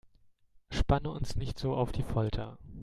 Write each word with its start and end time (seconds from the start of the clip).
Spanne 0.71 1.11
uns 1.11 1.35
nicht 1.35 1.59
so 1.59 1.75
auf 1.75 1.91
die 1.91 2.01
Folter 2.01 2.57